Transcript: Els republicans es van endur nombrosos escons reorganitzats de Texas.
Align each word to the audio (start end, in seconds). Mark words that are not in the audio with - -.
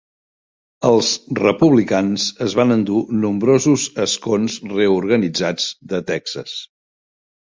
Els 0.87 1.09
republicans 1.39 2.23
es 2.45 2.55
van 2.61 2.75
endur 2.77 3.03
nombrosos 3.25 3.85
escons 4.07 4.57
reorganitzats 4.71 5.67
de 5.93 6.01
Texas. 6.11 6.57